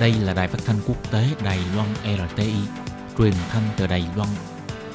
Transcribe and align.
Đây 0.00 0.12
là 0.12 0.34
đài 0.34 0.48
phát 0.48 0.58
thanh 0.66 0.76
quốc 0.86 1.12
tế 1.12 1.26
Đài 1.44 1.58
Loan 1.74 1.88
RTI, 2.04 2.54
truyền 3.18 3.32
thanh 3.48 3.62
từ 3.76 3.86
Đài 3.86 4.04
Loan. 4.16 4.28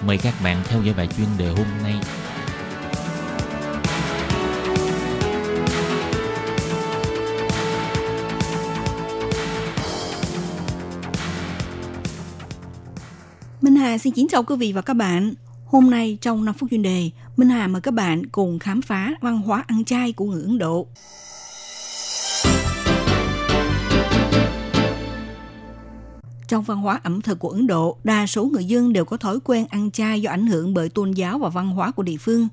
Mời 0.05 0.17
các 0.17 0.33
bạn 0.44 0.62
theo 0.65 0.81
dõi 0.83 0.94
bài 0.97 1.07
chuyên 1.17 1.28
đề 1.37 1.49
hôm 1.49 1.65
nay. 1.83 1.96
Minh 13.61 13.75
Hà 13.75 13.97
xin 13.97 14.13
kính 14.13 14.28
chào 14.28 14.43
quý 14.43 14.56
vị 14.56 14.74
và 14.74 14.81
các 14.81 14.93
bạn. 14.93 15.34
Hôm 15.66 15.89
nay 15.89 16.17
trong 16.21 16.45
5 16.45 16.55
phút 16.55 16.70
chuyên 16.70 16.81
đề, 16.81 17.09
Minh 17.38 17.49
Hà 17.49 17.67
mời 17.67 17.81
các 17.81 17.93
bạn 17.93 18.25
cùng 18.25 18.59
khám 18.59 18.81
phá 18.81 19.11
văn 19.21 19.38
hóa 19.38 19.63
ăn 19.67 19.85
chay 19.85 20.13
của 20.13 20.25
người 20.25 20.43
Ấn 20.43 20.57
Độ. 20.57 20.88
Trong 26.49 26.63
văn 26.63 26.77
hóa 26.77 26.99
ẩm 27.03 27.21
thực 27.21 27.39
của 27.39 27.49
Ấn 27.49 27.67
Độ, 27.67 27.98
đa 28.03 28.27
số 28.27 28.45
người 28.45 28.66
dân 28.66 28.94
đều 28.94 29.05
có 29.05 29.17
thói 29.17 29.40
quen 29.44 29.66
ăn 29.70 29.91
chay 29.91 30.21
do 30.21 30.31
ảnh 30.31 30.48
hưởng 30.48 30.73
bởi 30.73 30.90
tôn 30.90 31.12
giáo 31.12 31.40
và 31.40 31.49
văn 31.49 31.70
hóa 31.70 31.91
của 31.91 32.03
địa 32.03 32.17
phương. 32.17 32.48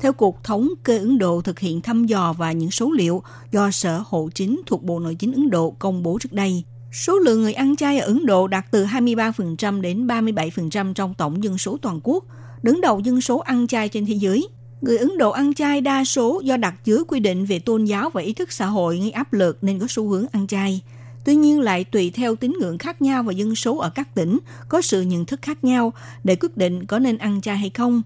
Theo 0.00 0.12
Cục 0.12 0.44
Thống 0.44 0.68
kê 0.84 0.98
Ấn 0.98 1.18
Độ 1.18 1.40
thực 1.40 1.58
hiện 1.58 1.80
thăm 1.80 2.06
dò 2.06 2.32
và 2.32 2.52
những 2.52 2.70
số 2.70 2.90
liệu 2.90 3.22
do 3.52 3.70
Sở 3.70 4.02
Hộ 4.06 4.28
Chính 4.34 4.60
thuộc 4.66 4.82
Bộ 4.82 5.00
Nội 5.00 5.14
chính 5.14 5.32
Ấn 5.32 5.50
Độ 5.50 5.70
công 5.70 6.02
bố 6.02 6.18
trước 6.18 6.32
đây, 6.32 6.64
số 6.92 7.18
lượng 7.18 7.42
người 7.42 7.52
ăn 7.52 7.76
chay 7.76 7.98
ở 7.98 8.06
Ấn 8.06 8.26
Độ 8.26 8.48
đạt 8.48 8.64
từ 8.70 8.84
23% 8.84 9.80
đến 9.80 10.06
37% 10.06 10.94
trong 10.94 11.14
tổng 11.14 11.44
dân 11.44 11.58
số 11.58 11.78
toàn 11.82 12.00
quốc, 12.02 12.24
đứng 12.62 12.80
đầu 12.80 13.00
dân 13.00 13.20
số 13.20 13.38
ăn 13.38 13.66
chay 13.66 13.88
trên 13.88 14.06
thế 14.06 14.14
giới. 14.14 14.48
Người 14.80 14.98
Ấn 14.98 15.18
Độ 15.18 15.30
ăn 15.30 15.54
chay 15.54 15.80
đa 15.80 16.04
số 16.04 16.40
do 16.44 16.56
đặt 16.56 16.74
dưới 16.84 16.98
quy 17.08 17.20
định 17.20 17.44
về 17.44 17.58
tôn 17.58 17.84
giáo 17.84 18.10
và 18.10 18.22
ý 18.22 18.32
thức 18.32 18.52
xã 18.52 18.66
hội 18.66 18.98
gây 18.98 19.10
áp 19.10 19.32
lực 19.32 19.64
nên 19.64 19.78
có 19.78 19.86
xu 19.88 20.08
hướng 20.08 20.26
ăn 20.32 20.46
chay. 20.46 20.82
Tuy 21.24 21.34
nhiên 21.34 21.60
lại 21.60 21.84
tùy 21.84 22.10
theo 22.14 22.36
tín 22.36 22.56
ngưỡng 22.60 22.78
khác 22.78 23.02
nhau 23.02 23.22
và 23.22 23.32
dân 23.32 23.56
số 23.56 23.78
ở 23.78 23.90
các 23.90 24.14
tỉnh 24.14 24.38
có 24.68 24.82
sự 24.82 25.02
nhận 25.02 25.24
thức 25.24 25.42
khác 25.42 25.64
nhau 25.64 25.92
để 26.24 26.36
quyết 26.36 26.56
định 26.56 26.86
có 26.86 26.98
nên 26.98 27.18
ăn 27.18 27.40
chay 27.40 27.56
hay 27.56 27.70
không. 27.70 28.02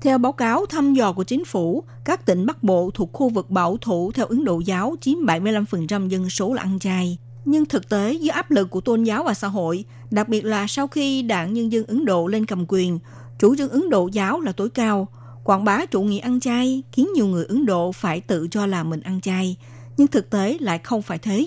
Theo 0.00 0.18
báo 0.18 0.32
cáo 0.32 0.66
thăm 0.66 0.94
dò 0.94 1.12
của 1.12 1.24
chính 1.24 1.44
phủ, 1.44 1.84
các 2.04 2.26
tỉnh 2.26 2.46
Bắc 2.46 2.62
Bộ 2.62 2.90
thuộc 2.94 3.12
khu 3.12 3.28
vực 3.28 3.50
bảo 3.50 3.76
thủ 3.76 4.12
theo 4.12 4.26
Ấn 4.26 4.44
Độ 4.44 4.60
giáo 4.60 4.96
chiếm 5.00 5.18
75% 5.18 6.08
dân 6.08 6.30
số 6.30 6.54
là 6.54 6.62
ăn 6.62 6.78
chay. 6.78 7.18
Nhưng 7.44 7.66
thực 7.66 7.88
tế, 7.88 8.12
dưới 8.12 8.28
áp 8.28 8.50
lực 8.50 8.70
của 8.70 8.80
tôn 8.80 9.04
giáo 9.04 9.24
và 9.24 9.34
xã 9.34 9.48
hội, 9.48 9.84
đặc 10.10 10.28
biệt 10.28 10.44
là 10.44 10.66
sau 10.66 10.86
khi 10.86 11.22
đảng 11.22 11.52
Nhân 11.52 11.72
dân 11.72 11.86
Ấn 11.86 12.04
Độ 12.04 12.26
lên 12.26 12.46
cầm 12.46 12.64
quyền, 12.68 12.98
chủ 13.38 13.56
trương 13.56 13.70
Ấn 13.70 13.90
Độ 13.90 14.08
giáo 14.12 14.40
là 14.40 14.52
tối 14.52 14.70
cao, 14.70 15.08
quảng 15.44 15.64
bá 15.64 15.86
chủ 15.86 16.02
nghĩa 16.02 16.18
ăn 16.18 16.40
chay 16.40 16.82
khiến 16.92 17.08
nhiều 17.14 17.26
người 17.26 17.44
Ấn 17.44 17.66
Độ 17.66 17.92
phải 17.92 18.20
tự 18.20 18.48
cho 18.50 18.66
là 18.66 18.82
mình 18.82 19.00
ăn 19.00 19.20
chay, 19.20 19.56
nhưng 19.96 20.08
thực 20.08 20.30
tế 20.30 20.56
lại 20.60 20.78
không 20.78 21.02
phải 21.02 21.18
thế. 21.18 21.46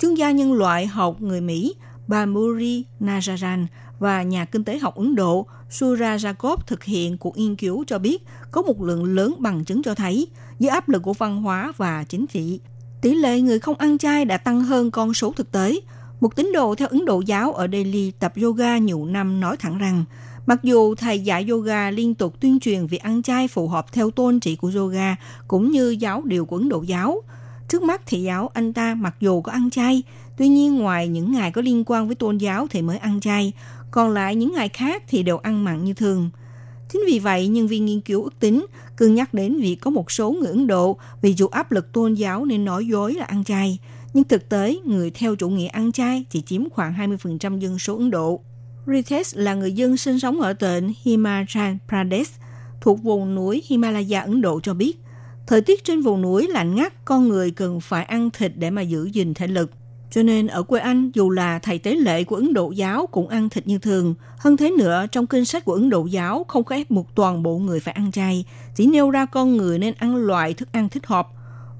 Chuyên 0.00 0.14
gia 0.14 0.30
nhân 0.30 0.52
loại 0.52 0.86
học 0.86 1.20
người 1.20 1.40
Mỹ 1.40 1.74
Bamuri 2.08 2.84
Najaran 3.00 3.66
và 3.98 4.22
nhà 4.22 4.44
kinh 4.44 4.64
tế 4.64 4.78
học 4.78 4.96
Ấn 4.96 5.14
Độ 5.14 5.46
Surya 5.70 6.16
Jacob 6.16 6.56
thực 6.66 6.84
hiện 6.84 7.18
cuộc 7.18 7.38
nghiên 7.38 7.56
cứu 7.56 7.84
cho 7.86 7.98
biết 7.98 8.24
có 8.50 8.62
một 8.62 8.82
lượng 8.82 9.04
lớn 9.04 9.34
bằng 9.38 9.64
chứng 9.64 9.82
cho 9.82 9.94
thấy 9.94 10.28
dưới 10.58 10.70
áp 10.70 10.88
lực 10.88 11.02
của 11.02 11.12
văn 11.12 11.42
hóa 11.42 11.72
và 11.76 12.04
chính 12.04 12.26
trị, 12.26 12.60
tỷ 13.02 13.14
lệ 13.14 13.40
người 13.40 13.58
không 13.58 13.76
ăn 13.76 13.98
chay 13.98 14.24
đã 14.24 14.36
tăng 14.36 14.60
hơn 14.60 14.90
con 14.90 15.14
số 15.14 15.32
thực 15.32 15.52
tế. 15.52 15.80
Một 16.20 16.36
tín 16.36 16.50
đồ 16.54 16.74
theo 16.74 16.88
Ấn 16.88 17.04
Độ 17.04 17.20
giáo 17.20 17.52
ở 17.52 17.68
Delhi 17.72 18.10
tập 18.10 18.32
yoga 18.42 18.78
nhiều 18.78 19.04
năm 19.04 19.40
nói 19.40 19.56
thẳng 19.56 19.78
rằng, 19.78 20.04
mặc 20.46 20.62
dù 20.62 20.94
thầy 20.94 21.20
dạy 21.20 21.46
yoga 21.50 21.90
liên 21.90 22.14
tục 22.14 22.40
tuyên 22.40 22.60
truyền 22.60 22.86
việc 22.86 23.02
ăn 23.02 23.22
chay 23.22 23.48
phù 23.48 23.68
hợp 23.68 23.92
theo 23.92 24.10
tôn 24.10 24.40
trị 24.40 24.56
của 24.56 24.72
yoga 24.76 25.16
cũng 25.48 25.70
như 25.70 25.90
giáo 25.90 26.22
điều 26.24 26.46
của 26.46 26.56
Ấn 26.56 26.68
Độ 26.68 26.82
giáo– 26.82 27.22
Trước 27.68 27.82
mắt 27.82 28.02
thầy 28.06 28.22
giáo 28.22 28.50
anh 28.54 28.72
ta 28.72 28.94
mặc 28.94 29.14
dù 29.20 29.40
có 29.40 29.52
ăn 29.52 29.70
chay, 29.70 30.02
tuy 30.36 30.48
nhiên 30.48 30.78
ngoài 30.78 31.08
những 31.08 31.32
ngày 31.32 31.50
có 31.50 31.62
liên 31.62 31.84
quan 31.86 32.06
với 32.06 32.14
tôn 32.14 32.38
giáo 32.38 32.66
thì 32.70 32.82
mới 32.82 32.98
ăn 32.98 33.20
chay, 33.20 33.52
còn 33.90 34.10
lại 34.10 34.34
những 34.34 34.52
ngày 34.52 34.68
khác 34.68 35.02
thì 35.08 35.22
đều 35.22 35.38
ăn 35.38 35.64
mặn 35.64 35.84
như 35.84 35.94
thường. 35.94 36.30
Chính 36.88 37.02
vì 37.06 37.18
vậy, 37.18 37.48
nhân 37.48 37.66
viên 37.66 37.86
nghiên 37.86 38.00
cứu 38.00 38.22
ước 38.22 38.38
tính 38.40 38.66
cân 38.96 39.14
nhắc 39.14 39.34
đến 39.34 39.60
việc 39.60 39.76
có 39.76 39.90
một 39.90 40.10
số 40.10 40.32
người 40.32 40.50
Ấn 40.50 40.66
Độ 40.66 40.96
vì 41.22 41.32
chịu 41.32 41.48
áp 41.48 41.72
lực 41.72 41.92
tôn 41.92 42.14
giáo 42.14 42.44
nên 42.44 42.64
nói 42.64 42.86
dối 42.86 43.14
là 43.14 43.24
ăn 43.24 43.44
chay. 43.44 43.78
Nhưng 44.14 44.24
thực 44.24 44.48
tế, 44.48 44.76
người 44.84 45.10
theo 45.10 45.36
chủ 45.36 45.48
nghĩa 45.48 45.66
ăn 45.66 45.92
chay 45.92 46.24
chỉ 46.30 46.40
chiếm 46.40 46.70
khoảng 46.70 46.94
20% 46.94 47.58
dân 47.58 47.78
số 47.78 47.96
Ấn 47.96 48.10
Độ. 48.10 48.40
Ritesh 48.86 49.36
là 49.36 49.54
người 49.54 49.72
dân 49.72 49.96
sinh 49.96 50.20
sống 50.20 50.40
ở 50.40 50.52
tỉnh 50.52 50.92
Himachal 51.02 51.74
Pradesh, 51.88 52.40
thuộc 52.80 53.02
vùng 53.02 53.34
núi 53.34 53.62
Himalaya 53.66 54.20
Ấn 54.20 54.40
Độ 54.40 54.60
cho 54.62 54.74
biết, 54.74 54.98
Thời 55.46 55.60
tiết 55.60 55.84
trên 55.84 56.00
vùng 56.00 56.22
núi 56.22 56.48
lạnh 56.48 56.74
ngắt, 56.74 57.04
con 57.04 57.28
người 57.28 57.50
cần 57.50 57.80
phải 57.80 58.04
ăn 58.04 58.30
thịt 58.30 58.52
để 58.56 58.70
mà 58.70 58.82
giữ 58.82 59.04
gìn 59.04 59.34
thể 59.34 59.46
lực. 59.46 59.70
Cho 60.10 60.22
nên 60.22 60.46
ở 60.46 60.62
quê 60.62 60.80
anh, 60.80 61.10
dù 61.14 61.30
là 61.30 61.58
thầy 61.58 61.78
tế 61.78 61.94
lễ 61.94 62.24
của 62.24 62.36
Ấn 62.36 62.54
Độ 62.54 62.70
giáo 62.70 63.06
cũng 63.06 63.28
ăn 63.28 63.48
thịt 63.48 63.66
như 63.66 63.78
thường. 63.78 64.14
Hơn 64.38 64.56
thế 64.56 64.70
nữa, 64.70 65.06
trong 65.12 65.26
kinh 65.26 65.44
sách 65.44 65.64
của 65.64 65.72
Ấn 65.72 65.90
Độ 65.90 66.06
giáo 66.06 66.44
không 66.48 66.64
có 66.64 66.76
ép 66.76 66.90
buộc 66.90 67.14
toàn 67.14 67.42
bộ 67.42 67.58
người 67.58 67.80
phải 67.80 67.94
ăn 67.94 68.12
chay, 68.12 68.44
chỉ 68.74 68.86
nêu 68.86 69.10
ra 69.10 69.26
con 69.26 69.56
người 69.56 69.78
nên 69.78 69.94
ăn 69.98 70.16
loại 70.16 70.54
thức 70.54 70.68
ăn 70.72 70.88
thích 70.88 71.06
hợp. 71.06 71.28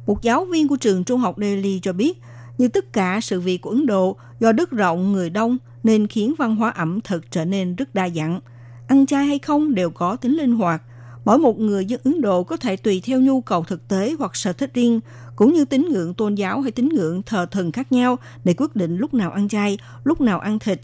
Một 0.07 0.23
giáo 0.23 0.45
viên 0.45 0.69
của 0.69 0.77
trường 0.77 1.05
trung 1.05 1.21
học 1.21 1.37
Delhi 1.39 1.81
cho 1.83 1.93
biết, 1.93 2.23
như 2.59 2.69
tất 2.69 2.93
cả 2.93 3.21
sự 3.23 3.41
việc 3.41 3.59
của 3.59 3.71
Ấn 3.71 3.87
Độ, 3.87 4.17
do 4.41 4.53
đất 4.53 4.71
rộng 4.71 5.13
người 5.13 5.31
đông 5.31 5.59
nên 5.83 6.07
khiến 6.07 6.35
văn 6.39 6.57
hóa 6.57 6.71
ẩm 6.71 7.01
thực 7.01 7.31
trở 7.31 7.45
nên 7.45 7.77
rất 7.77 7.95
đa 7.95 8.09
dạng. 8.09 8.41
Ăn 8.89 9.07
chay 9.07 9.27
hay 9.27 9.39
không 9.39 9.75
đều 9.75 9.91
có 9.91 10.17
tính 10.17 10.37
linh 10.37 10.53
hoạt– 10.53 10.83
Mỗi 11.27 11.39
một 11.39 11.59
người 11.59 11.85
dân 11.85 12.01
Ấn 12.05 12.21
Độ 12.21 12.43
có 12.43 12.57
thể 12.57 12.77
tùy 12.77 13.03
theo 13.05 13.21
nhu 13.21 13.41
cầu 13.41 13.65
thực 13.65 13.89
tế 13.89 14.15
hoặc 14.19 14.37
sở 14.37 14.53
thích 14.53 14.75
riêng, 14.75 15.01
cũng 15.37 15.53
như 15.53 15.65
tín 15.65 15.87
ngưỡng 15.91 16.15
tôn 16.15 16.35
giáo 16.35 16.61
hay 16.61 16.71
tín 16.71 16.89
ngưỡng 16.89 17.23
thờ 17.23 17.47
thần 17.51 17.73
khác 17.73 17.93
nhau 17.93 18.17
để 18.45 18.55
quyết 18.57 18.77
định 18.77 18.97
lúc 18.97 19.15
nào 19.15 19.31
ăn 19.31 19.49
chay, 19.49 19.79
lúc 20.05 20.21
nào 20.21 20.41
ăn 20.41 20.59
thịt. 20.59 20.81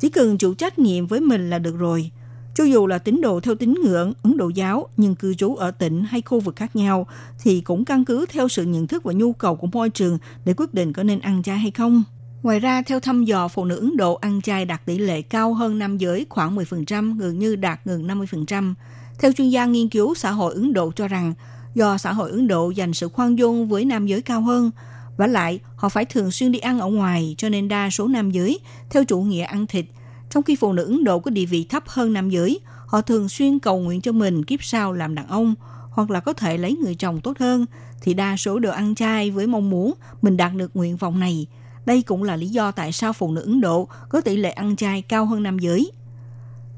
Chỉ 0.00 0.08
cần 0.08 0.38
chịu 0.38 0.54
trách 0.54 0.78
nhiệm 0.78 1.06
với 1.06 1.20
mình 1.20 1.50
là 1.50 1.58
được 1.58 1.78
rồi. 1.78 2.10
Cho 2.54 2.64
dù 2.64 2.86
là 2.86 2.98
tín 2.98 3.20
đồ 3.20 3.40
theo 3.40 3.54
tín 3.54 3.74
ngưỡng 3.82 4.12
Ấn 4.22 4.36
Độ 4.36 4.48
giáo 4.48 4.88
nhưng 4.96 5.14
cư 5.14 5.34
trú 5.34 5.54
ở 5.54 5.70
tỉnh 5.70 6.04
hay 6.04 6.22
khu 6.22 6.40
vực 6.40 6.56
khác 6.56 6.76
nhau 6.76 7.06
thì 7.42 7.60
cũng 7.60 7.84
căn 7.84 8.04
cứ 8.04 8.26
theo 8.28 8.48
sự 8.48 8.64
nhận 8.64 8.86
thức 8.86 9.02
và 9.02 9.12
nhu 9.12 9.32
cầu 9.32 9.56
của 9.56 9.68
môi 9.72 9.90
trường 9.90 10.18
để 10.44 10.54
quyết 10.56 10.74
định 10.74 10.92
có 10.92 11.02
nên 11.02 11.20
ăn 11.20 11.42
chay 11.42 11.58
hay 11.58 11.70
không. 11.70 12.02
Ngoài 12.42 12.60
ra, 12.60 12.82
theo 12.82 13.00
thăm 13.00 13.24
dò, 13.24 13.48
phụ 13.48 13.64
nữ 13.64 13.76
Ấn 13.76 13.96
Độ 13.96 14.14
ăn 14.14 14.40
chay 14.42 14.64
đạt 14.64 14.86
tỷ 14.86 14.98
lệ 14.98 15.22
cao 15.22 15.54
hơn 15.54 15.78
nam 15.78 15.98
giới 15.98 16.26
khoảng 16.28 16.56
10%, 16.56 17.18
gần 17.18 17.38
như 17.38 17.56
đạt 17.56 17.80
gần 17.84 18.06
50%. 18.06 18.74
Theo 19.18 19.32
chuyên 19.32 19.48
gia 19.48 19.66
nghiên 19.66 19.88
cứu 19.88 20.14
xã 20.14 20.30
hội 20.30 20.54
Ấn 20.54 20.72
Độ 20.72 20.92
cho 20.96 21.08
rằng, 21.08 21.34
do 21.74 21.98
xã 21.98 22.12
hội 22.12 22.30
Ấn 22.30 22.48
Độ 22.48 22.70
dành 22.70 22.94
sự 22.94 23.08
khoan 23.08 23.38
dung 23.38 23.68
với 23.68 23.84
nam 23.84 24.06
giới 24.06 24.22
cao 24.22 24.40
hơn, 24.40 24.70
và 25.16 25.26
lại 25.26 25.60
họ 25.76 25.88
phải 25.88 26.04
thường 26.04 26.30
xuyên 26.30 26.52
đi 26.52 26.58
ăn 26.58 26.80
ở 26.80 26.86
ngoài 26.88 27.34
cho 27.38 27.48
nên 27.48 27.68
đa 27.68 27.90
số 27.90 28.08
nam 28.08 28.30
giới 28.30 28.60
theo 28.90 29.04
chủ 29.04 29.20
nghĩa 29.20 29.42
ăn 29.42 29.66
thịt, 29.66 29.84
trong 30.30 30.42
khi 30.42 30.56
phụ 30.56 30.72
nữ 30.72 30.84
Ấn 30.84 31.04
Độ 31.04 31.18
có 31.18 31.30
địa 31.30 31.44
vị 31.44 31.66
thấp 31.68 31.82
hơn 31.86 32.12
nam 32.12 32.30
giới, 32.30 32.60
họ 32.86 33.00
thường 33.00 33.28
xuyên 33.28 33.58
cầu 33.58 33.78
nguyện 33.78 34.00
cho 34.00 34.12
mình 34.12 34.44
kiếp 34.44 34.62
sau 34.62 34.92
làm 34.92 35.14
đàn 35.14 35.28
ông 35.28 35.54
hoặc 35.90 36.10
là 36.10 36.20
có 36.20 36.32
thể 36.32 36.58
lấy 36.58 36.76
người 36.76 36.94
chồng 36.94 37.20
tốt 37.20 37.38
hơn 37.38 37.66
thì 38.02 38.14
đa 38.14 38.36
số 38.36 38.58
đều 38.58 38.72
ăn 38.72 38.94
chay 38.94 39.30
với 39.30 39.46
mong 39.46 39.70
muốn 39.70 39.92
mình 40.22 40.36
đạt 40.36 40.54
được 40.54 40.76
nguyện 40.76 40.96
vọng 40.96 41.20
này. 41.20 41.46
Đây 41.86 42.02
cũng 42.02 42.22
là 42.22 42.36
lý 42.36 42.48
do 42.48 42.70
tại 42.70 42.92
sao 42.92 43.12
phụ 43.12 43.32
nữ 43.32 43.42
Ấn 43.42 43.60
Độ 43.60 43.88
có 44.08 44.20
tỷ 44.20 44.36
lệ 44.36 44.50
ăn 44.50 44.76
chay 44.76 45.02
cao 45.02 45.26
hơn 45.26 45.42
nam 45.42 45.58
giới. 45.58 45.90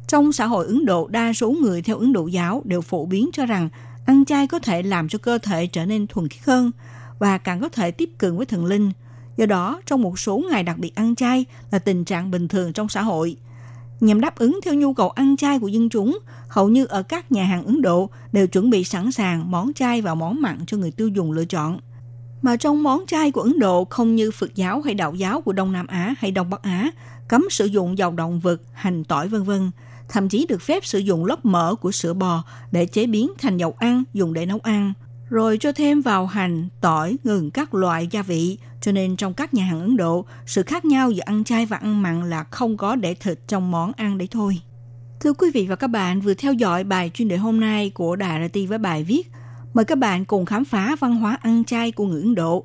Trong 0.09 0.33
xã 0.33 0.47
hội 0.47 0.67
Ấn 0.67 0.85
Độ, 0.85 1.09
đa 1.09 1.33
số 1.33 1.51
người 1.51 1.83
theo 1.83 1.99
Ấn 1.99 2.13
Độ 2.13 2.27
giáo 2.27 2.63
đều 2.65 2.81
phổ 2.81 3.07
biến 3.07 3.31
cho 3.33 3.47
rằng 3.47 3.69
ăn 4.07 4.25
chay 4.25 4.47
có 4.47 4.59
thể 4.59 4.83
làm 4.83 5.09
cho 5.09 5.19
cơ 5.19 5.39
thể 5.39 5.67
trở 5.67 5.87
nên 5.87 6.07
thuần 6.07 6.29
khiết 6.29 6.45
hơn 6.45 6.71
và 7.19 7.39
càng 7.39 7.61
có 7.61 7.69
thể 7.69 7.91
tiếp 7.91 8.11
cận 8.19 8.37
với 8.37 8.47
thần 8.47 8.65
linh. 8.65 8.93
Do 9.37 9.47
đó, 9.47 9.81
trong 9.87 10.03
một 10.03 10.19
số 10.19 10.43
ngày 10.51 10.63
đặc 10.63 10.79
biệt 10.79 10.95
ăn 10.95 11.15
chay 11.15 11.45
là 11.71 11.79
tình 11.79 12.05
trạng 12.05 12.31
bình 12.31 12.49
thường 12.49 12.73
trong 12.73 12.89
xã 12.89 13.03
hội. 13.03 13.37
Nhằm 14.01 14.21
đáp 14.21 14.39
ứng 14.39 14.61
theo 14.65 14.75
nhu 14.75 14.95
cầu 14.95 15.11
ăn 15.11 15.37
chay 15.37 15.59
của 15.59 15.69
dân 15.69 15.89
chúng, 15.89 16.19
hầu 16.49 16.69
như 16.69 16.85
ở 16.85 17.03
các 17.03 17.33
nhà 17.33 17.45
hàng 17.45 17.65
Ấn 17.67 17.83
Độ 17.83 18.11
đều 18.33 18.47
chuẩn 18.47 18.71
bị 18.71 18.85
sẵn 18.85 19.13
sàng 19.13 19.51
món 19.51 19.73
chay 19.73 20.03
và 20.03 20.15
món 20.15 20.43
mặn 20.43 20.59
cho 20.67 20.77
người 20.77 20.91
tiêu 20.91 21.09
dùng 21.09 21.33
lựa 21.33 21.45
chọn. 21.45 21.79
Mà 22.43 22.57
trong 22.57 22.83
món 22.83 23.07
chay 23.07 23.31
của 23.31 23.41
Ấn 23.41 23.59
Độ 23.59 23.85
không 23.85 24.17
như 24.17 24.31
Phật 24.31 24.55
giáo 24.55 24.81
hay 24.81 24.95
Đạo 24.95 25.15
giáo 25.15 25.41
của 25.41 25.53
Đông 25.53 25.73
Nam 25.73 25.87
Á 25.87 26.15
hay 26.19 26.31
Đông 26.31 26.51
Bắc 26.51 26.63
Á, 26.63 26.91
cấm 27.29 27.45
sử 27.51 27.65
dụng 27.65 27.99
dầu 27.99 28.13
động 28.13 28.41
vật, 28.41 28.61
hành 28.73 29.05
tỏi 29.05 29.29
vân 29.29 29.43
vân 29.43 29.71
thậm 30.09 30.29
chí 30.29 30.47
được 30.49 30.63
phép 30.63 30.87
sử 30.87 30.99
dụng 30.99 31.25
lớp 31.25 31.45
mỡ 31.45 31.75
của 31.75 31.93
sữa 31.93 32.15
bò 32.15 32.45
để 32.73 32.87
chế 32.87 33.07
biến 33.07 33.31
thành 33.39 33.57
dầu 33.57 33.75
ăn 33.79 34.05
dùng 34.13 34.35
để 34.35 34.47
nấu 34.47 34.59
ăn, 34.63 34.93
rồi 35.31 35.59
cho 35.61 35.73
thêm 35.73 36.01
vào 36.01 36.27
hành, 36.27 36.69
tỏi, 36.81 37.17
gừng 37.25 37.51
các 37.51 37.75
loại 37.75 38.09
gia 38.11 38.23
vị. 38.23 38.59
Cho 38.81 38.93
nên 38.93 39.17
trong 39.17 39.35
các 39.35 39.55
nhà 39.55 39.65
hàng 39.65 39.81
Ấn 39.81 39.97
Độ, 39.97 40.25
sự 40.47 40.63
khác 40.63 40.85
nhau 40.85 41.11
giữa 41.11 41.23
ăn 41.27 41.45
chay 41.45 41.67
và 41.67 41.77
ăn 41.77 42.03
mặn 42.03 42.31
là 42.31 42.45
không 42.45 42.77
có 42.77 42.97
để 42.97 43.15
thịt 43.15 43.39
trong 43.47 43.71
món 43.71 43.93
ăn 43.93 44.19
đấy 44.19 44.29
thôi. 44.31 44.59
Thưa 45.21 45.33
quý 45.33 45.51
vị 45.55 45.67
và 45.67 45.77
các 45.77 45.89
bạn 45.89 46.21
vừa 46.21 46.35
theo 46.35 46.53
dõi 46.53 46.85
bài 46.85 47.11
chuyên 47.15 47.29
đề 47.29 47.37
hôm 47.37 47.61
nay 47.61 47.91
của 47.91 48.17
Đài 48.17 48.49
RT 48.49 48.59
với 48.69 48.79
bài 48.79 49.05
viết 49.05 49.31
Mời 49.77 49.85
các 49.85 49.99
bạn 49.99 50.25
cùng 50.25 50.45
khám 50.45 50.65
phá 50.65 50.97
văn 51.01 51.17
hóa 51.17 51.39
ăn 51.43 51.65
chay 51.65 51.93
của 51.93 52.05
người 52.07 52.23
Ấn 52.23 52.35
Độ. 52.35 52.65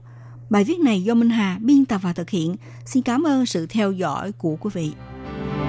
Bài 0.49 0.63
viết 0.63 0.79
này 0.79 1.03
do 1.03 1.13
Minh 1.13 1.29
Hà 1.29 1.57
biên 1.61 1.85
tập 1.85 2.01
và 2.03 2.13
thực 2.13 2.29
hiện. 2.29 2.55
Xin 2.85 3.03
cảm 3.03 3.23
ơn 3.23 3.45
sự 3.45 3.67
theo 3.69 3.91
dõi 3.91 4.31
của 4.31 4.55
quý 4.55 4.69
vị. 4.73 4.91